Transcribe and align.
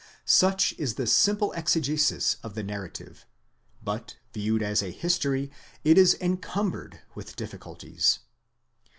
Such 0.25 0.73
is 0.79 0.95
the 0.95 1.05
simple 1.05 1.51
exegesis. 1.51 2.37
of 2.41 2.55
the 2.55 2.63
narrative, 2.63 3.27
but 3.83 4.15
viewed 4.33 4.63
as 4.63 4.81
a 4.81 4.89
history 4.89 5.51
it 5.83 5.95
is 5.95 6.17
encumbered 6.19 7.01
with 7.13 7.35
difficulties. 7.35 8.17